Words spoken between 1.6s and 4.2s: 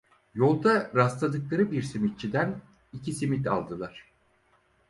bir simitçiden iki simit aldılar.